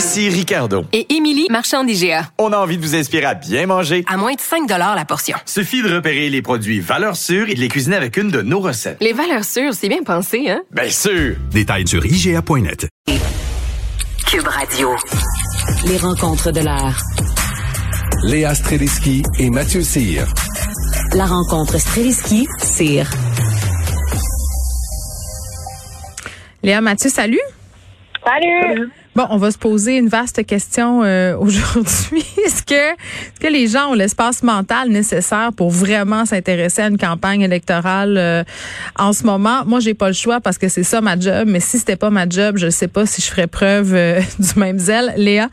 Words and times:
Ici 0.00 0.30
Ricardo. 0.30 0.86
et 0.94 1.14
Émilie, 1.14 1.46
marchand 1.50 1.84
d'IGA. 1.84 2.30
On 2.38 2.54
a 2.54 2.56
envie 2.56 2.78
de 2.78 2.82
vous 2.82 2.94
inspirer 2.96 3.26
à 3.26 3.34
bien 3.34 3.66
manger. 3.66 4.02
À 4.08 4.16
moins 4.16 4.32
de 4.32 4.40
5 4.40 4.66
la 4.66 5.04
portion. 5.04 5.36
Suffit 5.44 5.82
de 5.82 5.94
repérer 5.94 6.30
les 6.30 6.40
produits 6.40 6.80
valeurs 6.80 7.16
sûres 7.16 7.50
et 7.50 7.54
de 7.54 7.60
les 7.60 7.68
cuisiner 7.68 7.96
avec 7.96 8.16
une 8.16 8.30
de 8.30 8.40
nos 8.40 8.60
recettes. 8.60 8.96
Les 9.02 9.12
valeurs 9.12 9.44
sûres, 9.44 9.74
c'est 9.74 9.90
bien 9.90 10.02
pensé, 10.02 10.48
hein? 10.48 10.62
Bien 10.70 10.88
sûr! 10.88 11.36
Détails 11.50 11.86
sur 11.86 12.02
IGA.net. 12.06 12.88
Cube 14.26 14.46
Radio. 14.46 14.96
Les 15.84 15.98
rencontres 15.98 16.50
de 16.50 16.60
l'art. 16.60 16.98
Léa 18.24 18.54
Streliski 18.54 19.22
et 19.38 19.50
Mathieu 19.50 19.82
Cyr. 19.82 20.24
La 21.12 21.26
rencontre 21.26 21.78
Streliski-Cyr. 21.78 23.06
Léa 26.62 26.80
Mathieu, 26.80 27.10
salut. 27.10 27.38
Salut! 28.24 28.90
Bon, 29.16 29.26
on 29.30 29.38
va 29.38 29.50
se 29.50 29.58
poser 29.58 29.96
une 29.96 30.06
vaste 30.06 30.46
question 30.46 31.02
euh, 31.02 31.36
aujourd'hui. 31.40 32.24
Est-ce 32.44 32.62
que, 32.62 32.92
est-ce 32.92 33.40
que 33.40 33.48
les 33.48 33.66
gens 33.66 33.90
ont 33.90 33.94
l'espace 33.94 34.42
mental 34.44 34.88
nécessaire 34.88 35.50
pour 35.56 35.70
vraiment 35.70 36.24
s'intéresser 36.24 36.82
à 36.82 36.86
une 36.86 36.98
campagne 36.98 37.40
électorale 37.40 38.16
euh, 38.16 38.44
en 38.96 39.12
ce 39.12 39.26
moment? 39.26 39.64
Moi, 39.66 39.80
j'ai 39.80 39.94
pas 39.94 40.06
le 40.06 40.14
choix 40.14 40.40
parce 40.40 40.58
que 40.58 40.68
c'est 40.68 40.84
ça 40.84 41.00
ma 41.00 41.18
job, 41.18 41.48
mais 41.48 41.58
si 41.58 41.78
c'était 41.78 41.96
pas 41.96 42.10
ma 42.10 42.28
job, 42.28 42.56
je 42.56 42.70
sais 42.70 42.88
pas 42.88 43.04
si 43.04 43.20
je 43.20 43.30
ferais 43.30 43.48
preuve 43.48 43.94
euh, 43.94 44.20
du 44.38 44.60
même 44.60 44.78
zèle. 44.78 45.12
Léa? 45.16 45.48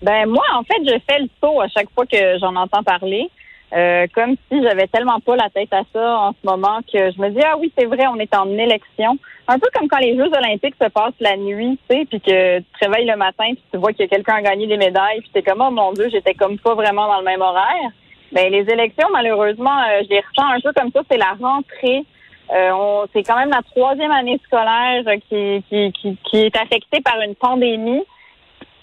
Ben 0.00 0.26
moi, 0.26 0.44
en 0.54 0.62
fait, 0.62 0.78
je 0.86 0.96
fais 1.06 1.20
le 1.20 1.28
saut 1.42 1.60
à 1.60 1.68
chaque 1.68 1.90
fois 1.94 2.06
que 2.06 2.38
j'en 2.40 2.54
entends 2.56 2.82
parler. 2.82 3.28
Euh, 3.74 4.06
comme 4.14 4.36
si 4.50 4.62
j'avais 4.62 4.86
tellement 4.86 5.20
pas 5.20 5.36
la 5.36 5.50
tête 5.50 5.72
à 5.74 5.82
ça 5.92 6.18
en 6.20 6.32
ce 6.32 6.38
moment 6.42 6.78
que 6.90 7.10
je 7.10 7.20
me 7.20 7.28
dis 7.28 7.40
ah 7.44 7.56
oui 7.58 7.70
c'est 7.76 7.84
vrai 7.84 8.06
on 8.06 8.16
est 8.16 8.34
en 8.34 8.48
élection. 8.50 9.18
Un 9.46 9.58
peu 9.58 9.68
comme 9.74 9.88
quand 9.88 9.98
les 9.98 10.16
Jeux 10.16 10.30
Olympiques 10.32 10.76
se 10.80 10.88
passent 10.88 11.20
la 11.20 11.36
nuit 11.36 11.78
tu 11.88 11.96
sais 11.96 12.06
puis 12.06 12.18
que 12.18 12.58
tu 12.58 12.64
te 12.64 12.84
réveilles 12.86 13.06
le 13.06 13.16
matin 13.16 13.44
puis 13.48 13.62
tu 13.70 13.76
vois 13.78 13.92
que 13.92 14.04
quelqu'un 14.04 14.36
a 14.36 14.42
gagné 14.42 14.66
des 14.66 14.78
médailles 14.78 15.20
puis 15.20 15.30
t'es 15.34 15.42
comme 15.42 15.60
oh 15.60 15.70
mon 15.70 15.92
dieu 15.92 16.08
j'étais 16.10 16.32
comme 16.32 16.58
pas 16.58 16.74
vraiment 16.74 17.08
dans 17.08 17.18
le 17.18 17.24
même 17.24 17.42
horaire. 17.42 17.90
Ben 18.32 18.50
les 18.50 18.70
élections 18.72 19.08
malheureusement 19.12 19.78
euh, 19.80 20.02
je 20.04 20.08
les 20.08 20.20
ressens 20.20 20.48
un 20.48 20.60
peu 20.60 20.72
comme 20.72 20.90
ça 20.90 21.02
c'est 21.10 21.18
la 21.18 21.36
rentrée. 21.38 22.04
Euh, 22.50 22.70
on, 22.72 23.06
c'est 23.12 23.22
quand 23.22 23.36
même 23.36 23.50
la 23.50 23.60
troisième 23.70 24.12
année 24.12 24.40
scolaire 24.46 25.02
euh, 25.06 25.16
qui, 25.28 25.92
qui, 25.92 26.16
qui 26.24 26.36
est 26.38 26.56
affectée 26.56 27.02
par 27.02 27.20
une 27.20 27.34
pandémie 27.34 28.02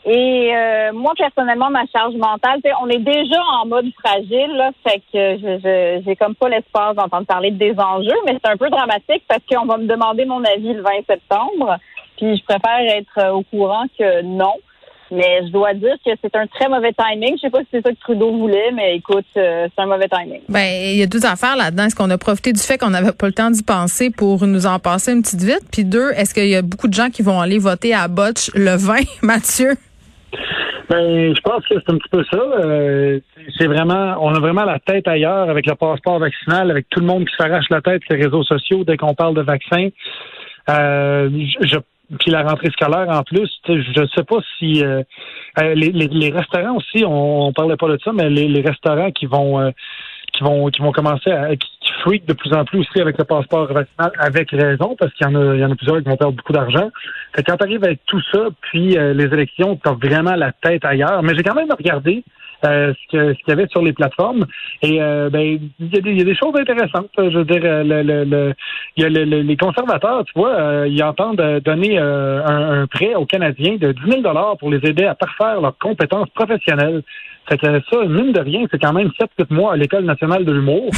et 0.06 0.52
euh, 0.56 0.94
moi, 0.94 1.14
personnellement, 1.18 1.70
ma 1.72 1.86
charge 1.92 2.14
mentale, 2.16 2.60
on 2.82 2.88
est 2.90 3.00
déjà 3.00 3.40
en 3.62 3.66
mode 3.66 3.88
fragile, 4.04 4.52
là, 4.56 4.70
fait 4.88 5.00
que 5.12 5.38
je, 5.42 5.60
je- 5.64 6.04
j'ai 6.06 6.16
comme 6.16 6.36
pas 6.36 6.50
l'espace 6.50 6.96
d'entendre 6.96 7.26
parler 7.26 7.52
des 7.52 7.74
enjeux, 7.80 8.18
mais 8.26 8.38
c'est 8.44 8.52
un 8.52 8.58
peu 8.58 8.70
dramatique 8.70 9.24
parce 9.28 9.42
qu'on 9.50 9.66
va 9.66 9.78
me 9.78 9.88
demander 9.88 10.26
mon 10.26 10.44
avis 10.44 10.74
le 10.74 10.82
20 10.84 10.90
septembre, 11.10 11.78
puis 12.18 12.38
je 12.38 12.44
préfère 12.44 12.80
être 12.98 13.18
euh, 13.18 13.32
au 13.32 13.42
courant 13.44 13.86
que 13.98 14.22
non. 14.22 14.54
Mais 15.12 15.42
je 15.46 15.52
dois 15.52 15.76
dire 15.76 15.96
que 16.04 16.10
c'est 16.20 16.36
un 16.36 16.48
très 16.48 16.68
mauvais 16.68 16.92
timing. 16.92 17.36
Je 17.36 17.42
sais 17.42 17.50
pas 17.52 17.60
si 17.60 17.68
c'est 17.72 17.82
ça 17.86 17.92
que 17.92 18.00
Trudeau 18.00 18.32
voulait, 18.32 18.72
mais 18.74 18.96
écoute, 18.96 19.26
euh, 19.38 19.68
c'est 19.76 19.82
un 19.84 19.86
mauvais 19.86 20.08
timing. 20.08 20.42
Ben, 20.50 20.66
il 20.66 20.96
y 20.98 21.04
a 21.04 21.06
deux 21.06 21.24
affaires 21.28 21.56
là-dedans. 21.56 21.86
Est-ce 21.86 21.96
qu'on 21.96 22.10
a 22.10 22.18
profité 22.18 22.52
du 22.54 22.60
fait 22.60 22.80
qu'on 22.80 22.90
n'avait 22.90 23.12
pas 23.12 23.28
le 23.28 23.32
temps 23.34 23.52
d'y 23.52 23.62
penser 23.62 24.10
pour 24.10 24.48
nous 24.48 24.66
en 24.66 24.80
passer 24.80 25.14
une 25.14 25.22
petite 25.22 25.44
vite? 25.44 25.62
Puis 25.72 25.86
deux, 25.86 26.10
est-ce 26.18 26.34
qu'il 26.34 26.48
y 26.48 26.56
a 26.56 26.64
beaucoup 26.64 26.88
de 26.88 26.94
gens 26.96 27.12
qui 27.12 27.22
vont 27.22 27.40
aller 27.40 27.60
voter 27.60 27.94
à 27.94 28.08
Botch 28.08 28.50
le 28.56 28.76
20, 28.76 28.96
Mathieu? 29.22 29.76
Ben, 30.90 31.36
je 31.36 31.42
pense 31.42 31.66
que 31.68 31.76
c'est 31.76 31.92
un 31.92 31.98
petit 31.98 32.10
peu 32.10 32.24
ça. 32.32 32.38
Euh, 32.38 33.20
c'est 33.58 33.68
vraiment, 33.68 34.18
on 34.22 34.34
a 34.34 34.40
vraiment 34.40 34.66
la 34.66 34.80
tête 34.80 35.08
ailleurs 35.08 35.50
avec 35.50 35.66
le 35.66 35.76
passeport 35.76 36.20
vaccinal, 36.20 36.70
avec 36.70 36.88
tout 36.90 37.00
le 37.00 37.08
monde 37.08 37.26
qui 37.26 37.36
s'arrache 37.38 37.66
la 37.70 37.82
tête 37.82 38.04
sur 38.04 38.16
les 38.16 38.26
réseaux 38.26 38.44
sociaux 38.44 38.84
dès 38.84 38.98
qu'on 38.98 39.16
parle 39.16 39.36
de 39.36 39.42
vaccin. 39.42 39.90
Euh, 40.70 41.30
je, 41.62 41.78
puis 42.20 42.32
la 42.32 42.44
rentrée 42.44 42.70
scolaire 42.70 43.10
en 43.10 43.24
plus, 43.24 43.50
je 43.68 44.02
ne 44.02 44.08
sais 44.08 44.24
pas 44.24 44.38
si 44.58 44.84
euh, 44.84 45.02
euh, 45.60 45.74
les, 45.74 45.92
les, 45.92 46.08
les 46.08 46.30
restaurants 46.30 46.78
aussi, 46.78 47.04
on, 47.04 47.48
on 47.48 47.54
parlait 47.54 47.78
pas 47.78 47.88
de 47.88 47.98
ça, 48.04 48.12
mais 48.14 48.30
les, 48.30 48.48
les 48.48 48.62
restaurants 48.62 49.12
qui 49.12 49.26
vont 49.26 49.60
euh, 49.60 49.72
qui 50.34 50.44
vont 50.44 50.68
qui 50.68 50.82
vont 50.82 50.92
commencer 50.92 51.32
à 51.32 51.56
qui, 51.56 51.70
de 52.06 52.34
plus 52.34 52.54
en 52.54 52.64
plus 52.66 52.80
aussi 52.80 53.02
avec 53.02 53.18
le 53.18 53.24
passeport 53.24 53.72
vaccinal 53.74 54.12
avec 54.20 54.52
raison 54.52 54.96
parce 54.98 55.12
qu'il 55.14 55.26
y 55.28 55.30
en 55.30 55.36
a 55.36 55.56
il 55.56 55.62
y 55.62 55.66
en 55.66 55.72
a 55.72 55.76
plusieurs 55.76 55.98
qui 55.98 56.10
vont 56.10 56.18
perdre 56.18 56.34
beaucoup 56.36 56.54
d'argent. 56.54 56.90
Fait 57.36 57.44
quand 57.44 57.58
tu 57.58 57.64
arrives 57.64 57.84
avec 57.84 58.00
tout 58.06 58.22
ça 58.32 58.48
puis 58.62 58.98
euh, 58.98 59.14
les 59.14 59.26
élections, 59.26 59.76
tu 59.82 59.90
as 59.90 59.94
vraiment 59.94 60.36
la 60.36 60.52
tête 60.52 60.86
ailleurs, 60.86 61.24
mais 61.24 61.34
j'ai 61.36 61.44
quand 61.44 61.56
même 61.56 61.72
regardé 61.78 62.24
euh, 62.66 62.94
ce 62.94 63.12
que- 63.18 63.34
ce 63.34 63.40
qu'il 63.40 63.50
y 63.50 63.52
avait 63.52 63.68
sur 63.68 63.82
les 63.82 63.94
plateformes 63.94 64.46
et 64.82 65.02
euh, 65.02 65.30
ben 65.30 65.60
il 65.80 65.94
y, 65.94 65.98
a 65.98 66.02
des, 66.02 66.12
il 66.12 66.18
y 66.18 66.22
a 66.22 66.26
des 66.26 66.36
choses 66.36 66.56
intéressantes. 66.56 67.10
Je 67.18 67.38
veux 67.38 67.44
dire 67.46 67.62
euh, 67.64 67.84
le, 67.84 68.02
le, 68.04 68.24
le- 68.24 68.54
il 68.98 69.04
y 69.04 69.06
a 69.06 69.10
le- 69.10 69.26
le- 69.26 69.42
les 69.42 69.58
conservateurs, 69.58 70.24
tu 70.26 70.32
vois, 70.36 70.54
euh, 70.54 70.88
ils 70.88 71.04
entendent 71.04 71.42
euh, 71.42 71.60
donner 71.60 72.00
euh, 72.00 72.42
un, 72.46 72.82
un 72.84 72.88
prêt 72.88 73.14
aux 73.16 73.26
Canadiens 73.26 73.76
de 73.78 73.92
10 73.92 74.00
000 74.10 74.22
dollars 74.22 74.58
pour 74.58 74.70
les 74.72 74.78
aider 74.90 75.04
à 75.06 75.16
parfaire 75.16 75.60
leurs 75.62 75.78
compétences 75.78 76.30
professionnelles. 76.30 77.04
Fait 77.48 77.58
que 77.60 77.66
ça, 77.92 78.06
mine 78.08 78.32
de 78.32 78.40
rien, 78.40 78.66
c'est 78.72 78.80
quand 78.82 78.94
même 78.94 79.10
7-8 79.40 79.54
mois 79.54 79.74
à 79.74 79.76
l'École 79.76 80.06
nationale 80.06 80.46
de 80.46 80.52
l'humour. 80.52 80.90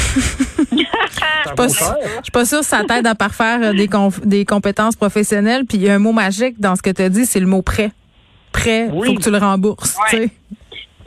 Je 1.58 2.24
suis 2.24 2.32
pas 2.32 2.46
sûre 2.46 2.60
que 2.60 2.66
ça 2.66 2.84
t'aide 2.88 3.08
à 3.08 3.16
parfaire 3.16 3.60
euh, 3.64 3.74
des, 3.74 3.88
conf- 3.88 4.26
des 4.26 4.46
compétences 4.46 4.96
professionnelles. 4.96 5.66
Puis 5.68 5.78
il 5.78 5.84
y 5.84 5.90
a 5.90 5.96
un 5.96 6.00
mot 6.00 6.12
magique 6.14 6.60
dans 6.60 6.76
ce 6.76 6.82
que 6.82 6.90
tu 6.90 7.02
as 7.02 7.10
dit, 7.10 7.26
c'est 7.26 7.40
le 7.40 7.48
mot 7.48 7.62
prêt. 7.62 7.92
Prêt, 8.52 8.90
Oui. 8.94 9.08
faut 9.10 9.14
que 9.16 9.24
tu 9.24 9.32
le 9.32 9.38
rembourses. 9.38 9.98
tu 10.10 10.18
sais. 10.18 10.30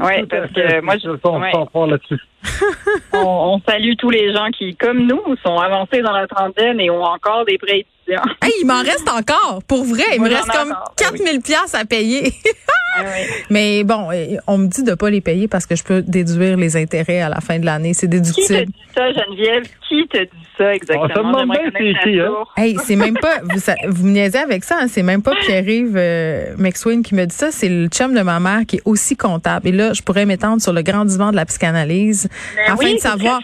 Oui, 0.01 0.27
parce 0.27 0.51
que 0.53 0.81
moi, 0.81 0.97
je, 0.97 1.09
ouais. 1.11 1.89
là-dessus. 1.91 2.21
on, 3.13 3.19
on 3.19 3.61
salue 3.69 3.93
tous 3.99 4.09
les 4.09 4.33
gens 4.33 4.49
qui, 4.57 4.75
comme 4.77 5.07
nous, 5.07 5.21
sont 5.45 5.59
avancés 5.59 6.01
dans 6.01 6.13
la 6.13 6.27
trentaine 6.27 6.81
et 6.81 6.91
ont 6.91 7.05
encore 7.05 7.45
des 7.45 7.59
prêts 7.59 7.81
étudiants. 7.81 8.23
Hey, 8.43 8.53
il 8.63 8.67
m'en 8.67 8.81
reste 8.81 9.09
encore, 9.09 9.61
pour 9.69 9.85
vrai. 9.85 10.05
Il 10.15 10.21
Moi, 10.21 10.31
me 10.31 10.35
reste 10.35 10.51
comme 10.51 10.73
encore, 10.73 10.95
4000 10.97 11.43
pièces 11.43 11.75
à 11.75 11.85
payer. 11.85 12.33
Ah 12.97 13.03
oui. 13.05 13.27
Mais 13.51 13.85
bon, 13.85 14.09
on 14.47 14.59
me 14.59 14.67
dit 14.67 14.83
de 14.83 14.95
pas 14.95 15.11
les 15.11 15.21
payer 15.21 15.47
parce 15.49 15.67
que 15.67 15.77
je 15.77 15.85
peux 15.85 16.03
déduire 16.03 16.57
les 16.57 16.77
intérêts 16.77 17.21
à 17.21 17.29
la 17.29 17.41
fin 17.41 17.59
de 17.59 17.65
l'année. 17.65 17.95
C'est 17.95 18.07
Qui 18.09 18.17
te 18.19 18.23
déductible. 18.23 18.67
dit 18.67 18.75
ça, 18.95 19.13
Geneviève? 19.13 19.63
Qui 19.89 20.09
te 20.09 20.19
dit 20.23 20.29
ça 20.59 20.75
exactement? 20.75 21.05
On 21.05 21.09
se 21.09 21.15
demande 21.15 21.51
bien 21.51 21.71
c'est 21.73 22.11
qui, 22.11 22.21
hein? 22.21 22.27
source. 22.27 22.51
Hey, 22.57 22.77
c'est 22.85 22.97
même 22.97 23.17
pas 23.19 23.41
vous, 23.43 23.59
ça- 23.61 23.75
vous 23.89 24.07
me 24.07 24.11
niaisez 24.13 24.39
avec 24.39 24.65
ça, 24.65 24.79
hein, 24.83 24.87
c'est 24.89 25.03
même 25.03 25.23
pas 25.23 25.35
Pierre-Yves 25.47 25.95
euh, 25.97 26.55
McSween 26.59 27.03
qui 27.03 27.15
me 27.15 27.25
dit 27.27 27.35
ça, 27.35 27.51
c'est 27.51 27.69
le 27.69 27.87
chum 27.89 28.15
de 28.15 28.21
ma 28.23 28.41
mère 28.41 28.61
qui 28.67 28.77
est 28.77 28.83
aussi 28.85 29.17
comptable. 29.17 29.69
Et 29.69 29.73
là, 29.73 29.93
je 29.93 30.03
pourrais 30.03 30.27
m'étendre 30.27 30.61
sur 30.61 30.73
le 30.73 30.83
grand 30.83 31.05
divan 31.05 31.31
de 31.31 31.37
la 31.37 31.45
psychanalyse 31.47 32.29
Mais 32.57 32.63
afin 32.73 32.77
oui, 32.77 32.95
de 32.95 32.99
c'est 32.99 33.09
savoir. 33.09 33.41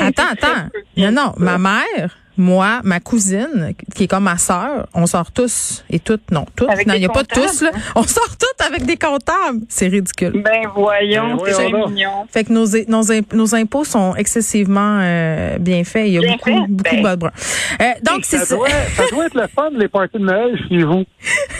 Attends, 0.00 0.22
c'est 0.40 0.44
attends. 0.46 0.68
Non, 0.96 1.10
non, 1.12 1.32
ça. 1.32 1.34
ma 1.38 1.58
mère, 1.58 2.16
moi, 2.36 2.80
ma 2.84 3.00
cousine, 3.00 3.74
qui 3.94 4.04
est 4.04 4.06
comme 4.08 4.24
ma 4.24 4.38
sœur, 4.38 4.86
on 4.94 5.06
sort 5.06 5.30
tous 5.32 5.84
et 5.90 5.98
toutes, 6.00 6.30
non, 6.30 6.46
toutes. 6.56 6.68
Avec 6.70 6.86
non, 6.86 6.94
il 6.94 7.00
n'y 7.00 7.06
a 7.06 7.08
pas 7.08 7.24
tous, 7.24 7.62
là. 7.62 7.70
On 7.94 8.02
sort 8.02 8.28
toutes 8.38 8.66
avec 8.66 8.84
des 8.84 8.96
comptables. 8.96 9.60
C'est 9.68 9.86
ridicule. 9.88 10.42
Ben 10.44 10.68
voyons, 10.74 11.36
Ben 11.36 11.52
c'est 11.54 11.70
mignon. 11.72 12.26
Fait 12.30 12.44
que 12.44 12.52
nos, 12.52 12.66
nos, 12.88 13.04
nos 13.32 13.54
impôts 13.54 13.84
sont 13.84 14.14
excessivement 14.16 14.98
euh, 15.00 15.58
bien 15.58 15.84
faits. 15.84 16.08
Il 16.08 16.14
y 16.14 16.18
a 16.18 16.20
Bien 16.20 16.32
beaucoup, 16.32 16.44
fait? 16.50 16.66
beaucoup 16.68 16.82
Ben. 16.90 16.96
de 16.98 17.02
bas 17.02 17.14
de 17.16 17.20
bras. 17.20 17.32
Euh, 17.80 17.84
donc, 18.02 18.20
c'est 18.24 18.38
ça, 18.38 18.46
ça. 18.46 18.56
doit, 18.56 18.68
ça 18.68 19.02
doit 19.12 19.26
être 19.26 19.34
le 19.34 19.46
fun, 19.46 19.70
les 19.76 19.88
parties 19.88 20.18
de 20.18 20.24
Noël 20.24 20.58
chez 20.68 20.82
vous. 20.82 21.04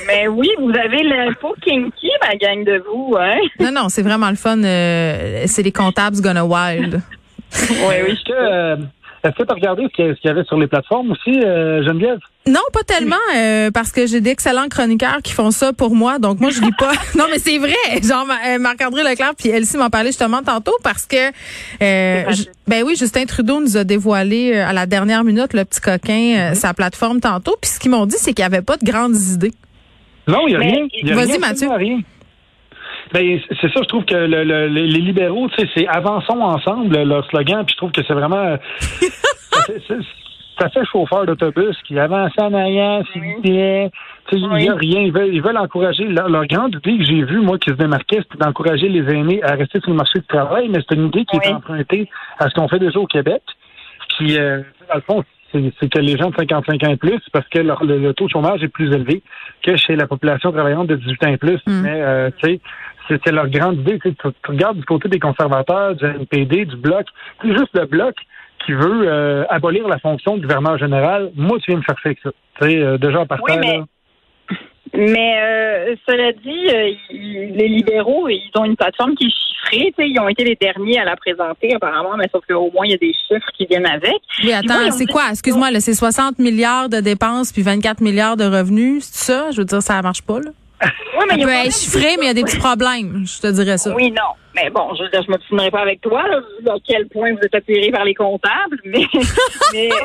Mais 0.07 0.27
oui, 0.29 0.49
vous 0.59 0.71
avez 0.71 1.03
l'impôt 1.03 1.55
kinky, 1.63 2.11
ma 2.21 2.35
gang 2.37 2.65
de 2.65 2.83
vous, 2.91 3.15
hein? 3.19 3.39
Non, 3.61 3.71
non, 3.73 3.89
c'est 3.89 4.03
vraiment 4.03 4.31
le 4.31 4.37
fun. 4.37 4.63
euh, 4.63 5.45
c'est 5.47 5.63
les 5.63 5.73
comptables 5.73 6.21
gonna 6.21 6.45
wild. 6.45 7.01
Oui, 7.71 7.95
oui, 8.05 8.13
Est-ce 8.13 8.25
que 8.25 8.33
euh, 8.33 8.77
est-ce 9.25 9.35
que 9.37 9.43
tu 9.43 9.51
as 9.51 9.55
regardé 9.55 9.83
ce 9.85 9.89
qu'il 9.97 10.05
y 10.25 10.27
y 10.27 10.31
avait 10.31 10.45
sur 10.45 10.59
les 10.59 10.67
plateformes 10.67 11.13
aussi, 11.13 11.41
euh, 11.45 11.83
Geneviève? 11.85 12.19
Non, 12.47 12.61
pas 12.73 12.83
tellement, 12.83 13.17
euh, 13.35 13.71
parce 13.71 13.91
que 13.91 14.07
j'ai 14.07 14.21
d'excellents 14.21 14.69
chroniqueurs 14.69 15.21
qui 15.25 15.33
font 15.33 15.51
ça 15.51 15.73
pour 15.73 15.95
moi. 15.95 16.19
Donc, 16.19 16.41
moi, 16.41 16.51
je 16.51 16.61
lis 16.61 16.73
pas. 16.79 16.93
non, 17.19 17.25
mais 17.31 17.39
c'est 17.39 17.57
vrai. 17.57 17.73
Genre, 18.03 18.27
euh, 18.47 18.59
Marc-André 18.59 19.03
Leclerc 19.03 19.33
puis 19.39 19.49
Elsie 19.49 19.79
m'en 19.79 19.89
parlait 19.89 20.11
justement 20.11 20.43
tantôt 20.43 20.77
parce 20.83 21.07
que, 21.07 21.31
euh, 21.83 22.33
ben 22.67 22.85
oui, 22.85 22.97
Justin 22.97 23.25
Trudeau 23.25 23.61
nous 23.61 23.77
a 23.79 23.85
dévoilé 23.85 24.53
euh, 24.55 24.67
à 24.69 24.73
la 24.75 24.85
dernière 24.85 25.25
minute, 25.25 25.55
le 25.55 25.65
petit 25.65 25.81
coquin, 25.81 26.51
euh, 26.53 26.55
sa 26.55 26.75
plateforme 26.75 27.21
tantôt. 27.21 27.57
Puis 27.63 27.71
ce 27.71 27.81
qu'ils 27.81 27.91
m'ont 27.91 28.05
dit, 28.07 28.17
c'est 28.19 28.35
qu'il 28.35 28.43
y 28.43 28.47
avait 28.47 28.61
pas 28.63 28.77
de 28.77 28.85
grandes 28.85 29.17
idées. 29.17 29.53
Non, 30.29 30.41
il 30.47 30.51
n'y 30.51 30.57
a 30.57 30.59
Mais- 30.59 30.71
rien. 30.73 30.87
Il 31.03 31.09
y 31.09 31.13
a 31.13 31.15
Vas-y, 31.15 31.39
Mathieu. 31.39 31.69
Rien. 31.71 32.01
Ben, 33.15 33.41
c'est 33.61 33.73
ça, 33.73 33.81
je 33.83 33.89
trouve 33.89 34.05
que 34.05 34.15
le- 34.15 34.45
le- 34.45 34.67
les 34.67 34.87
libéraux, 35.01 35.49
tu 35.51 35.63
sais, 35.63 35.71
c'est 35.75 35.87
avançons 35.87 36.41
ensemble, 36.41 37.01
leur 37.05 37.25
slogan, 37.31 37.65
puis 37.65 37.73
je 37.75 37.77
trouve 37.79 37.93
que 37.93 38.03
c'est 38.07 38.13
vraiment. 38.13 38.57
ça 40.59 40.69
fait 40.69 40.85
chauffeur 40.85 41.27
d'autobus 41.27 41.77
qui 41.87 41.99
avançait 41.99 42.43
en 42.43 42.53
arrière. 42.55 43.03
Tu 44.29 44.37
sais, 44.39 44.43
il 44.43 44.49
n'y 44.49 44.69
a 44.69 44.75
rien. 44.75 45.01
Ils 45.01 45.13
veulent, 45.13 45.35
ils 45.35 45.43
veulent 45.43 45.57
encourager. 45.59 46.05
Leur, 46.05 46.29
leur 46.29 46.47
grande 46.47 46.75
idée 46.77 46.99
que 46.99 47.05
j'ai 47.05 47.23
vue, 47.25 47.41
moi, 47.41 47.59
qui 47.59 47.71
se 47.71 47.75
démarquait, 47.77 48.19
c'était 48.23 48.45
d'encourager 48.45 48.89
les 48.89 49.13
aînés 49.13 49.43
à 49.43 49.53
rester 49.55 49.81
sur 49.81 49.91
le 49.91 49.97
marché 49.97 50.21
du 50.21 50.27
travail, 50.27 50.69
mais 50.69 50.79
c'est 50.89 50.95
une 50.97 51.07
idée 51.07 51.25
qui 51.25 51.37
est 51.37 51.41
empruntée 51.55 52.09
à 52.39 52.49
ce 52.49 52.55
qu'on 52.55 52.69
fait 52.69 52.79
déjà 52.79 52.99
au 52.99 53.07
Québec. 53.07 53.43
Qui, 54.17 54.39
euh, 54.39 54.61
dans 54.89 54.95
le 54.97 55.01
fond, 55.01 55.25
c'est 55.53 55.89
que 55.89 55.99
les 55.99 56.17
gens 56.17 56.31
de 56.31 56.37
55 56.37 56.83
ans 56.85 56.91
et 56.91 56.97
plus, 56.97 57.21
parce 57.33 57.47
que 57.49 57.59
leur- 57.61 57.85
le, 57.85 57.99
le 57.99 58.13
taux 58.15 58.27
de 58.27 58.31
chômage 58.31 58.63
est 58.63 58.69
plus 58.69 58.93
élevé 58.93 59.23
que 59.63 59.77
chez 59.77 59.97
la 59.97 60.07
population 60.07 60.51
travaillante 60.53 60.87
de 60.89 60.97
18 60.97 61.25
ans 61.27 61.31
et 61.33 61.37
plus. 61.37 61.59
Mais, 61.83 62.01
euh, 62.01 62.31
tu 62.43 62.49
sais, 62.55 62.61
c'était 63.09 63.33
leur 63.33 63.49
grande 63.49 63.79
idée. 63.81 63.99
Tu, 64.01 64.13
regardes 64.47 64.79
du 64.79 64.85
côté 64.85 65.09
des 65.09 65.19
conservateurs, 65.21 65.95
du 65.95 66.05
NPD, 66.05 66.65
du 66.67 66.77
Bloc, 66.77 67.07
c'est 67.43 67.53
juste 67.53 67.71
le 67.75 67.87
Bloc 67.87 68.15
qui 68.65 68.73
veut 68.73 69.03
euh, 69.09 69.45
abolir 69.51 69.87
la 69.89 69.99
fonction 69.99 70.37
de 70.37 70.43
gouverneur 70.43 70.79
général. 70.79 71.31
Moi, 71.35 71.59
tu 71.61 71.71
viens 71.71 71.79
me 71.79 71.83
faire 71.85 71.99
faire 72.01 72.11
avec 72.13 72.21
ça. 72.23 72.31
Tu 72.61 72.67
sais, 72.71 72.79
euh, 72.79 72.97
déjà 72.99 73.21
en 73.21 73.27
partant, 73.27 73.45
Oui, 73.53 73.59
mais- 73.61 73.79
là. 73.79 73.85
Mais 74.97 75.41
euh, 75.43 75.97
cela 76.09 76.33
dit, 76.33 76.69
euh, 76.73 76.93
ils- 77.11 77.53
les 77.57 77.69
libéraux, 77.69 78.29
ils 78.29 78.51
ont 78.57 78.65
une 78.65 78.77
plateforme 78.77 79.15
qui 79.17 79.25
est 79.27 79.31
chiffrée. 79.31 79.93
Ils 80.07 80.21
ont 80.21 80.29
été 80.29 80.45
les 80.45 80.55
derniers 80.55 81.01
à 81.01 81.05
la 81.05 81.17
présenter, 81.17 81.75
apparemment, 81.75 82.17
mais 82.17 82.29
sauf 82.31 82.45
qu'au 82.47 82.71
moins, 82.71 82.87
il 82.87 82.93
y 82.93 82.95
a 82.95 82.99
des 82.99 83.13
chiffres 83.13 83.49
qui 83.57 83.67
viennent 83.67 83.87
avec. 83.87 84.15
Oui, 84.45 84.53
attends, 84.53 84.91
c'est 84.93 85.07
quoi? 85.07 85.25
Excuse-moi, 85.31 85.73
là, 85.73 85.81
c'est 85.81 85.95
60 85.95 86.39
milliards 86.39 86.89
de 86.89 87.01
dépenses 87.01 87.53
puis 87.53 87.63
24 87.63 88.03
milliards 88.03 88.37
de 88.37 88.45
revenus. 88.45 89.03
C'est 89.05 89.33
ça? 89.33 89.51
Je 89.51 89.59
veux 89.59 89.65
dire, 89.65 89.83
ça 89.83 90.01
marche 90.01 90.23
pas, 90.23 90.39
là. 90.39 90.51
Oui, 91.19 91.25
mais 91.29 91.35
il 91.35 91.41
y 91.41 91.43
a 91.43 91.47
peut 91.47 91.53
quand 91.53 91.59
même 91.59 91.67
être 91.67 91.77
chiffré, 91.77 92.17
mais 92.19 92.25
il 92.25 92.27
y 92.27 92.31
a 92.31 92.35
des 92.35 92.45
petits 92.45 92.59
problèmes. 92.59 93.25
Je 93.27 93.41
te 93.41 93.47
dirais 93.53 93.79
ça. 93.79 93.95
Oui, 93.95 94.11
non. 94.11 94.33
Mais 94.55 94.71
bon, 94.71 94.95
je 94.95 95.03
veux 95.03 95.09
dire, 95.11 95.23
je 95.25 95.31
m'obstinerai 95.31 95.71
pas 95.71 95.81
avec 95.81 96.01
toi, 96.01 96.23
là, 96.29 96.41
vu 96.61 96.69
à 96.69 96.77
quel 96.87 97.09
point 97.09 97.33
vous 97.33 97.41
êtes 97.41 97.55
attiré 97.55 97.91
par 97.91 98.05
les 98.05 98.15
comptables, 98.15 98.81
mais, 98.85 99.07
mais, 99.73 99.89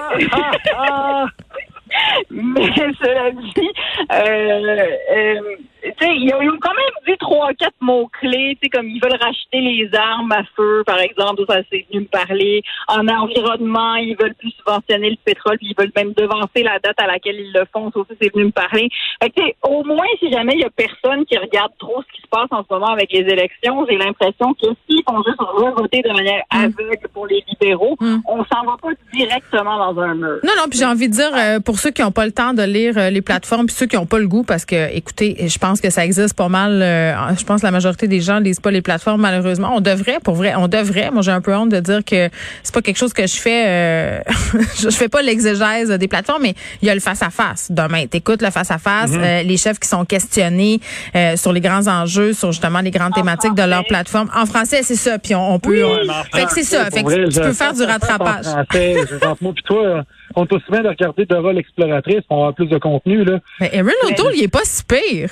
mais 2.31 2.71
cela 2.99 3.31
dit, 3.31 3.71
euh, 4.11 4.87
euh, 5.15 5.55
tu 5.99 6.05
sais, 6.05 6.15
ils 6.15 6.33
ont, 6.33 6.57
quand 6.59 6.73
même 6.73 7.05
dit 7.07 7.17
trois, 7.19 7.53
quatre 7.53 7.75
mots-clés, 7.81 8.57
tu 8.61 8.65
sais, 8.65 8.69
comme 8.69 8.87
ils 8.87 9.01
veulent 9.01 9.19
racheter 9.19 9.59
les 9.59 9.89
armes 9.93 10.31
à 10.31 10.43
feu, 10.55 10.83
par 10.85 10.99
exemple, 10.99 11.43
ça 11.47 11.57
c'est 11.71 11.85
venu 11.91 12.01
me 12.01 12.07
parler. 12.07 12.61
En 12.87 13.07
environnement, 13.07 13.95
ils 13.95 14.15
veulent 14.19 14.35
plus 14.35 14.51
subventionner 14.51 15.11
le 15.11 15.17
pétrole, 15.23 15.57
puis 15.57 15.67
ils 15.71 15.75
veulent 15.77 15.91
même 15.95 16.13
devancer 16.13 16.63
la 16.63 16.79
date 16.79 16.99
à 16.99 17.07
laquelle 17.07 17.39
ils 17.39 17.51
le 17.53 17.65
font, 17.73 17.91
ça 17.91 17.99
aussi 17.99 18.11
c'est 18.21 18.33
venu 18.33 18.45
me 18.45 18.51
parler. 18.51 18.89
Fait 19.21 19.29
que, 19.29 19.41
au 19.63 19.83
moins, 19.83 20.07
si 20.19 20.31
jamais 20.31 20.53
il 20.55 20.61
y 20.61 20.65
a 20.65 20.69
personne 20.69 21.25
qui 21.25 21.37
regarde 21.37 21.71
trop 21.79 22.01
ce 22.01 22.15
qui 22.15 22.21
se 22.21 22.27
passe 22.27 22.47
en 22.51 22.63
ce 22.63 22.73
moment 22.73 22.93
avec 22.93 23.11
les 23.11 23.21
élections, 23.21 23.85
j'ai 23.89 23.97
l'impression 23.97 24.53
que 24.53 24.67
s'ils 24.87 25.03
font 25.07 25.21
juste 25.23 25.39
revoter 25.39 26.01
de 26.01 26.11
manière 26.13 26.43
aveugle 26.49 27.07
pour 27.13 27.27
les 27.27 27.43
libéraux, 27.47 27.97
on 28.27 28.43
s'en 28.45 28.65
va 28.65 28.77
pas 28.81 28.89
directement 29.13 29.77
dans 29.93 30.01
un 30.01 30.15
mur. 30.15 30.39
Non, 30.43 30.53
non, 30.57 30.63
puis 30.69 30.79
j'ai 30.79 30.85
envie 30.85 31.09
de 31.09 31.13
dire, 31.13 31.31
euh, 31.35 31.59
pour 31.59 31.79
ceux 31.79 31.91
qui 31.91 32.01
n'ont 32.01 32.11
pas 32.11 32.25
le 32.25 32.31
temps 32.31 32.53
de 32.53 32.63
lire 32.63 32.97
euh, 32.97 33.09
les 33.09 33.21
plateformes, 33.21 33.65
puis 33.65 33.75
ceux 33.75 33.85
qui 33.85 33.95
n'ont 33.95 34.05
pas 34.05 34.19
le 34.19 34.27
goût, 34.27 34.43
parce 34.43 34.65
que, 34.65 34.95
écoutez, 34.95 35.47
je 35.47 35.57
pense 35.57 35.81
que 35.81 35.88
ça 35.89 36.05
existe 36.05 36.33
pas 36.35 36.49
mal. 36.49 36.81
euh, 36.81 37.13
je 37.37 37.43
pense 37.43 37.61
que 37.61 37.65
la 37.65 37.71
majorité 37.71 38.07
des 38.07 38.21
gens 38.21 38.39
lisent 38.39 38.59
pas 38.59 38.71
les 38.71 38.81
plateformes, 38.81 39.21
malheureusement. 39.21 39.71
On 39.75 39.81
devrait, 39.81 40.19
pour 40.23 40.35
vrai, 40.35 40.53
on 40.55 40.67
devrait. 40.67 41.11
Moi, 41.11 41.21
j'ai 41.21 41.31
un 41.31 41.41
peu 41.41 41.55
honte 41.55 41.69
de 41.69 41.79
dire 41.79 42.03
que 42.05 42.29
c'est 42.63 42.73
pas 42.73 42.81
quelque 42.81 42.97
chose 42.97 43.13
que 43.13 43.25
je 43.27 43.35
fais. 43.35 43.63
euh, 43.67 44.19
je 44.79 44.89
fais 44.89 45.09
pas 45.09 45.21
l'exégèse 45.21 45.89
des 45.89 46.07
plateformes, 46.07 46.43
mais 46.43 46.53
il 46.81 46.87
y 46.87 46.91
a 46.91 46.95
le 46.95 46.99
face-à-face. 47.01 47.71
Demain, 47.71 48.05
t'écoutes 48.07 48.41
le 48.41 48.49
face-à-face, 48.51 49.11
euh, 49.13 49.43
les 49.43 49.57
chefs 49.57 49.79
qui 49.79 49.87
sont 49.87 50.05
questionnés 50.05 50.79
euh, 51.15 51.35
sur 51.35 51.53
les 51.53 51.61
grands 51.61 51.87
enjeux, 51.87 52.33
sur 52.33 52.51
justement 52.51 52.79
les 52.79 52.91
grandes 52.91 53.13
thématiques 53.13 53.55
de 53.55 53.63
leur 53.63 53.85
plateforme. 53.85 54.29
En 54.35 54.45
français, 54.45 54.81
c'est 54.83 54.95
ça. 54.95 55.19
Puis 55.19 55.35
on, 55.35 55.53
on 55.55 55.59
peut. 55.59 55.83
on- 55.85 56.37
fait 56.37 56.45
que 56.45 56.51
c'est 56.53 56.63
ça. 56.63 56.85
Fait 56.91 57.03
que 57.03 57.29
tu 57.29 57.39
peux 57.39 57.53
faire 57.53 57.73
du 57.73 57.83
rattrapage. 57.83 58.47
En 58.47 58.63
français, 58.65 58.95
je 59.07 59.13
veux 59.13 59.19
dire, 59.19 59.35
moi 59.41 59.53
puis 59.53 59.63
toi, 59.63 60.03
on 60.35 60.45
est 60.45 60.53
aussi 60.53 60.65
bien 60.71 60.81
de 60.81 60.87
regarder 60.89 61.25
Dora 61.25 61.53
l'exploratrice 61.53 62.21
pour 62.27 62.37
avoir 62.37 62.53
plus 62.53 62.67
de 62.67 62.77
contenu, 62.77 63.23
là. 63.23 63.39
Mais 63.59 63.69
Erin 63.73 63.89
O'Toole, 64.07 64.33
il 64.35 64.43
est 64.43 64.47
pas 64.47 64.59
si 64.63 64.83
pire. 64.83 65.29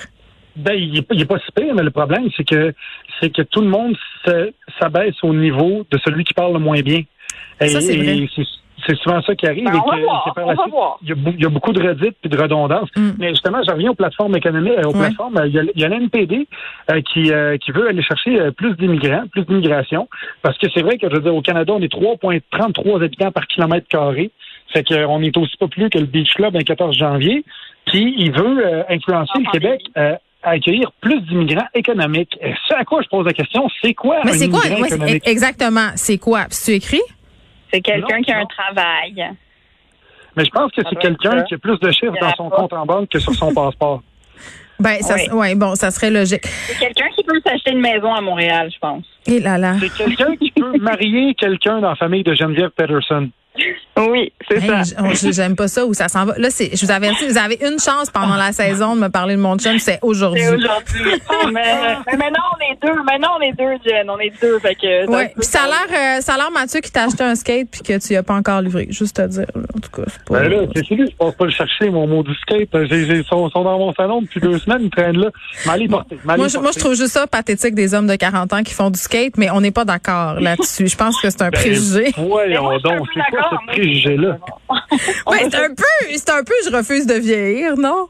Ben, 0.57 0.73
il 0.73 0.97
est, 0.97 1.01
pas- 1.01 1.15
il 1.15 1.21
est 1.21 1.25
pas 1.25 1.39
si 1.39 1.51
pire, 1.55 1.73
mais 1.75 1.83
le 1.83 1.91
problème, 1.91 2.29
c'est 2.35 2.43
que 2.47 2.73
c'est 3.19 3.29
que 3.33 3.41
tout 3.43 3.61
le 3.61 3.67
monde 3.69 3.95
se- 4.25 4.51
s'abaisse 4.79 5.15
au 5.23 5.33
niveau 5.33 5.85
de 5.89 5.97
celui 6.03 6.23
qui 6.23 6.33
parle 6.33 6.53
le 6.53 6.59
moins 6.59 6.81
bien. 6.81 7.01
Et, 7.61 7.67
Ça, 7.67 7.81
c'est 7.81 7.95
et 7.95 8.03
vrai. 8.03 8.27
c'est- 8.35 8.43
c'est 8.85 8.95
souvent 8.97 9.21
ça 9.21 9.35
qui 9.35 9.45
arrive. 9.47 9.65
Ben, 9.65 9.73
et 9.73 9.77
on 9.83 9.89
va 9.89 9.95
que- 9.97 10.01
voir, 10.03 10.23
que 10.25 10.33
par 10.35 10.45
on 10.45 10.49
la 10.49 10.55
va 10.55 10.63
suite, 10.63 10.73
voir. 10.73 10.97
Il 11.01 11.09
y, 11.09 11.11
a, 11.11 11.15
bou- 11.15 11.33
il 11.35 11.41
y 11.43 11.45
a 11.45 11.49
beaucoup 11.49 11.73
de 11.73 11.81
redites 11.87 12.15
puis 12.21 12.29
de 12.29 12.37
redondances. 12.39 12.89
Mm. 12.95 13.09
Mais 13.19 13.29
justement, 13.29 13.59
je 13.67 13.71
reviens 13.71 13.89
aux 13.91 13.95
plateformes 13.95 14.35
économiques, 14.35 14.73
euh, 14.77 14.83
aux 14.89 14.93
Ouais. 14.93 14.99
plateformes. 15.07 15.41
Il 15.45 15.51
y 15.53 15.59
a, 15.59 15.63
il 15.75 15.81
y 15.81 15.83
a 15.85 15.89
l'NPD 15.89 16.47
euh, 16.91 17.01
qui, 17.01 17.31
euh, 17.31 17.57
qui 17.57 17.71
veut 17.71 17.87
aller 17.89 18.03
chercher 18.03 18.39
euh, 18.39 18.51
plus 18.51 18.75
d'immigrants, 18.77 19.23
plus 19.31 19.43
d'immigration. 19.45 20.07
Parce 20.43 20.57
que 20.59 20.67
c'est 20.73 20.81
vrai 20.83 20.97
que, 20.97 21.09
je 21.09 21.15
veux 21.15 21.21
dire, 21.21 21.35
au 21.35 21.41
Canada, 21.41 21.73
on 21.75 21.81
est 21.81 21.91
3,33 21.91 23.03
habitants 23.03 23.31
par 23.31 23.47
kilomètre 23.47 23.87
carré. 23.87 24.31
Fait 24.73 24.83
qu'on 24.83 25.21
est 25.21 25.35
aussi 25.37 25.55
pas 25.57 25.67
plus 25.67 25.89
que 25.89 25.97
le 25.97 26.05
Beach 26.05 26.33
Club 26.33 26.55
un 26.55 26.61
14 26.61 26.95
janvier. 26.97 27.43
Puis 27.87 28.13
il 28.17 28.31
veut 28.31 28.65
euh, 28.65 28.83
influencer 28.89 29.39
le 29.39 29.51
Québec 29.51 29.81
euh, 29.97 30.15
à 30.47 30.51
accueillir 30.51 30.91
plus 31.01 31.21
d'immigrants 31.21 31.67
économiques. 31.73 32.37
Et 32.41 32.53
ce 32.67 32.73
à 32.75 32.83
quoi 32.85 33.01
je 33.01 33.07
pose 33.07 33.25
la 33.25 33.33
question, 33.33 33.67
c'est 33.81 33.93
quoi 33.93 34.19
Mais 34.25 34.31
un 34.31 34.33
c'est 34.33 34.49
quoi? 34.49 34.61
ouais, 34.61 34.87
économique? 34.87 35.27
exactement. 35.27 35.89
C'est 35.95 36.17
quoi? 36.17 36.45
Puis 36.49 36.57
tu 36.65 36.71
écris? 36.71 37.01
C'est 37.73 37.81
quelqu'un 37.81 38.17
Non, 38.17 38.21
qui 38.23 38.31
a 38.31 38.39
un 38.39 38.45
travail. 38.45 39.29
Mais 40.35 40.45
je 40.45 40.49
pense 40.51 40.71
que 40.71 40.81
c'est 40.87 40.95
quelqu'un 40.99 41.43
qui 41.43 41.55
a 41.55 41.57
plus 41.57 41.79
de 41.79 41.91
chiffres 41.91 42.13
dans 42.21 42.33
son 42.35 42.49
pas. 42.49 42.55
compte 42.57 42.73
en 42.73 42.85
banque 42.85 43.09
que 43.09 43.19
sur 43.19 43.33
son 43.33 43.53
passeport. 43.53 44.01
Ben, 44.79 45.01
ça, 45.01 45.15
Oui. 45.15 45.29
ouais, 45.33 45.55
bon, 45.55 45.73
ça 45.73 45.89
serait 45.89 46.11
logique. 46.11 46.45
C'est 46.45 46.77
quelqu'un 46.77 47.07
qui 47.15 47.23
peut 47.23 47.39
s'acheter 47.43 47.71
une 47.71 47.81
maison 47.81 48.13
à 48.13 48.21
Montréal, 48.21 48.69
je 48.71 48.77
pense. 48.77 49.05
Et 49.25 49.39
là 49.39 49.57
là. 49.57 49.73
C'est 49.79 49.91
quelqu'un 50.05 50.35
qui 50.35 50.51
peut 50.51 50.77
marier 50.79 51.33
quelqu'un 51.33 51.79
dans 51.81 51.89
la 51.89 51.95
famille 51.95 52.23
de 52.23 52.35
Geneviève 52.35 52.69
Peterson. 52.69 53.29
Oui, 53.97 54.31
c'est 54.47 54.57
Hey, 54.63 54.71
on- 54.99 55.31
j'aime 55.31 55.55
pas 55.55 55.67
ça 55.67 55.85
où 55.85 55.93
ça 55.93 56.07
s'en 56.07 56.25
va. 56.25 56.35
Là, 56.37 56.49
c'est, 56.49 56.75
je 56.75 56.85
vous 56.85 56.91
avertis, 56.91 57.27
vous 57.27 57.37
avez 57.37 57.57
une 57.61 57.79
chance 57.79 58.09
pendant 58.13 58.35
la 58.35 58.51
saison 58.51 58.95
de 58.95 59.01
me 59.01 59.07
parler 59.09 59.35
de 59.35 59.41
mon 59.41 59.57
chum, 59.57 59.79
c'est 59.79 59.99
aujourd'hui. 60.01 60.41
C'est 60.43 60.53
aujourd'hui. 60.55 61.21
mais, 61.51 61.61
mais 62.11 62.17
maintenant, 62.17 62.43
on 62.55 62.71
est 62.71 62.77
deux. 62.87 63.01
Maintenant, 63.03 63.29
on 63.37 63.41
est 63.41 63.53
deux, 63.53 63.77
Jen. 63.85 64.09
On 64.09 64.19
est 64.19 64.33
deux. 64.41 64.59
Fait 64.59 64.75
que 64.75 65.05
ça 65.05 65.11
Ouais. 65.11 65.33
Puis 65.35 65.45
ça 65.47 65.61
a 65.63 65.67
l'air, 65.67 66.17
euh, 66.17 66.21
ça 66.21 66.33
a 66.35 66.37
l'air 66.37 66.51
Mathieu 66.51 66.79
qui 66.81 66.91
t'a 66.91 67.03
acheté 67.03 67.23
un 67.23 67.35
skate 67.35 67.67
puis 67.71 67.81
que 67.81 67.97
tu 67.99 68.13
y 68.13 68.15
as 68.15 68.23
pas 68.23 68.35
encore 68.35 68.61
livré. 68.61 68.87
Juste 68.91 69.19
à 69.19 69.27
dire. 69.27 69.45
là. 69.55 69.61
En 69.75 69.79
tout 69.79 69.89
cas, 69.89 70.03
c'est 70.07 70.23
pas. 70.25 70.39
Ben 70.41 70.49
là, 70.49 70.57
c'est 70.75 70.85
celui, 70.85 71.09
je 71.09 71.15
pense 71.15 71.35
pas 71.35 71.45
le 71.45 71.51
chercher, 71.51 71.89
mon 71.89 72.07
mot 72.07 72.23
du 72.23 72.33
skate. 72.35 72.69
J'ai, 72.89 73.23
sont, 73.23 73.49
sont 73.49 73.63
dans 73.63 73.77
mon 73.79 73.93
salon 73.93 74.21
depuis 74.21 74.39
deux 74.39 74.57
semaines, 74.59 74.81
ils 74.83 74.89
traînent 74.89 75.17
là. 75.17 75.29
M'allez 75.65 75.87
porter. 75.87 76.17
m'allez 76.23 76.37
moi, 76.39 76.47
je, 76.47 76.57
moi, 76.57 76.67
je 76.67 76.73
porter. 76.73 76.79
trouve 76.81 76.95
juste 76.95 77.13
ça 77.13 77.25
pathétique 77.27 77.73
des 77.75 77.93
hommes 77.93 78.07
de 78.07 78.15
40 78.15 78.53
ans 78.53 78.63
qui 78.63 78.73
font 78.73 78.89
du 78.89 78.99
skate, 78.99 79.37
mais 79.37 79.49
on 79.49 79.61
n'est 79.61 79.71
pas 79.71 79.85
d'accord 79.85 80.39
là-dessus. 80.39 80.87
Je 80.87 80.95
pense 80.95 81.19
que 81.21 81.29
c'est 81.29 81.41
un 81.41 81.49
Ben, 81.49 81.59
préjugé. 81.59 82.13
Voyons 82.17 82.77
donc, 82.79 83.07
c'est 83.13 83.21
quoi. 83.31 83.46
Préjugé-là? 83.67 84.37
Ouais, 85.27 85.39
c'est 85.49 85.55
un 85.55 85.69
peu, 85.75 85.83
c'est 86.15 86.29
un 86.29 86.43
peu, 86.43 86.53
je 86.65 86.75
refuse 86.75 87.05
de 87.05 87.15
vieillir, 87.15 87.77
non? 87.77 88.07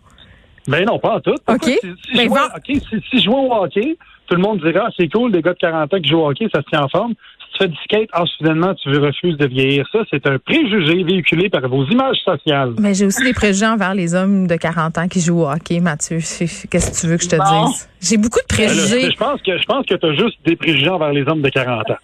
Ben 0.68 0.86
non, 0.86 1.00
pas 1.00 1.16
en 1.16 1.20
tout. 1.22 1.36
Pourquoi? 1.46 1.56
OK. 1.74 1.80
Si, 1.82 1.90
si 2.12 2.18
Ben, 2.18 2.30
je 2.68 2.74
si, 2.74 2.82
si 3.10 3.18
je 3.20 3.24
jouais 3.24 3.36
au 3.36 3.54
hockey, 3.54 3.98
tout 4.28 4.36
le 4.36 4.42
monde 4.42 4.60
dirait, 4.60 4.80
ah, 4.84 4.90
c'est 4.98 5.08
cool, 5.10 5.32
des 5.32 5.42
gars 5.42 5.54
de 5.54 5.58
40 5.60 5.94
ans 5.94 6.00
qui 6.02 6.10
jouent 6.10 6.20
au 6.20 6.30
hockey, 6.30 6.48
ça 6.54 6.62
se 6.62 6.68
tient 6.70 6.84
en 6.84 6.90
forme. 6.90 7.14
Si 7.40 7.52
tu 7.54 7.58
fais 7.64 7.68
du 7.70 7.78
skate, 7.86 8.10
ah, 8.14 8.24
soudainement, 8.38 8.76
tu 8.76 8.90
refuses 8.98 9.38
de 9.38 9.48
vieillir. 9.48 9.88
Ça, 9.92 10.00
c'est 10.12 10.28
un 10.28 10.38
préjugé 10.38 11.04
véhiculé 11.04 11.50
par 11.50 11.68
vos 11.68 11.86
images 11.86 12.18
sociales. 12.24 12.74
Mais 12.80 12.94
j'ai 12.94 13.06
aussi 13.06 13.24
des 13.24 13.34
préjugés 13.34 13.66
envers 13.66 13.96
les 13.96 14.14
hommes 14.14 14.46
de 14.48 14.56
40 14.56 14.98
ans 14.98 15.08
qui 15.08 15.22
jouent 15.22 15.42
au 15.44 15.50
hockey, 15.50 15.80
Mathieu. 15.80 16.18
Qu'est-ce 16.20 16.68
que 16.92 17.02
tu 17.02 17.08
veux 17.08 17.18
que 17.18 17.24
je 17.24 17.30
te 17.30 17.36
Bon. 17.38 17.68
dise? 17.70 17.90
J'ai 18.02 18.18
beaucoup 18.18 18.40
de 18.40 18.56
Ben 18.56 18.68
là, 18.68 18.74
préjugés. 18.74 19.12
je 19.12 19.18
pense 19.18 19.42
que 19.42 19.58
je 19.58 19.64
pense 19.66 19.86
que 19.86 19.96
tu 19.96 20.06
as 20.06 20.14
juste 20.14 20.38
des 20.46 20.56
préjugés 20.58 20.90
envers 20.90 21.12
les 21.14 21.24
hommes 21.28 21.42
de 21.42 21.50
40 21.50 21.90
ans. 21.92 21.96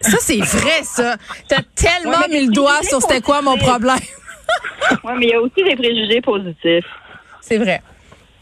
Ça, 0.00 0.16
c'est 0.20 0.38
vrai, 0.38 0.82
ça. 0.84 1.16
T'as 1.48 1.62
tellement 1.74 2.18
Ouais, 2.18 2.28
mis 2.40 2.46
le 2.46 2.52
doigt 2.52 2.82
sur 2.82 3.00
c'était 3.02 3.20
quoi 3.20 3.42
mon 3.42 3.56
problème. 3.56 3.96
Oui, 5.04 5.12
mais 5.18 5.26
il 5.26 5.30
y 5.30 5.34
a 5.34 5.40
aussi 5.40 5.62
des 5.62 5.76
préjugés 5.76 6.20
positifs. 6.22 6.86
C'est 7.42 7.58
vrai. 7.58 7.82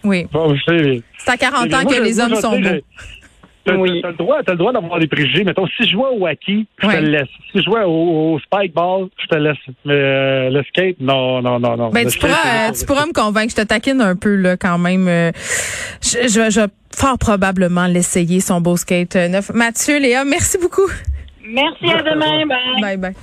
Oui. 0.04 0.26
Bon, 0.32 0.54
c'est- 0.66 1.02
C'est 1.18 1.30
à 1.30 1.36
40 1.36 1.68
c'est- 1.68 1.74
ans 1.74 1.82
moi, 1.82 1.94
que 1.94 2.00
les 2.00 2.20
hommes 2.20 2.34
sont 2.36 2.60
beaux. 2.60 2.68
T'as 3.64 3.74
Oui. 3.74 4.00
t'as 4.00 4.10
le 4.10 4.14
droit, 4.16 4.36
t'as 4.46 4.52
le 4.52 4.58
droit 4.58 4.72
d'avoir 4.72 5.00
des 5.00 5.08
préjugés. 5.08 5.42
Mettons, 5.42 5.66
si 5.66 5.84
je 5.84 5.90
jouais 5.90 6.10
au 6.16 6.24
hockey, 6.28 6.64
je 6.80 6.82
te 6.82 6.86
Ouais. 6.86 7.00
le 7.00 7.08
laisse. 7.08 7.28
Si 7.50 7.58
je 7.58 7.62
jouais 7.64 7.82
au, 7.82 8.34
au 8.34 8.38
spike 8.38 8.72
ball, 8.72 9.08
je 9.20 9.26
te 9.26 9.34
laisse. 9.34 9.56
Mais 9.84 9.94
euh, 9.94 10.50
le 10.50 10.62
skate, 10.68 11.00
non, 11.00 11.42
non, 11.42 11.58
non, 11.58 11.76
non. 11.76 11.90
Ben, 11.90 12.04
Le 12.04 12.10
tu 12.12 12.18
skate, 12.18 12.30
pourras, 12.30 12.68
euh, 12.68 12.72
tu 12.78 12.86
pourras 12.86 13.06
me 13.06 13.12
convaincre. 13.12 13.50
Je 13.56 13.62
te 13.62 13.66
taquine 13.66 14.00
un 14.00 14.14
peu, 14.14 14.36
là, 14.36 14.56
quand 14.56 14.78
même. 14.78 15.08
Euh, 15.08 15.32
Je, 16.02 16.28
je, 16.28 16.50
je 16.50 16.60
vais 16.60 16.68
fort 16.94 17.18
probablement 17.18 17.86
l'essayer, 17.86 18.38
son 18.40 18.60
beau 18.60 18.76
skate 18.76 19.16
neuf. 19.16 19.50
Mathieu, 19.52 19.98
Léa, 19.98 20.24
merci 20.24 20.58
beaucoup. 20.58 20.88
Merci, 21.48 21.90
à 21.90 22.02
demain. 22.02 22.46
Bye. 22.46 22.80
Bye 22.80 22.96
bye. 22.96 23.16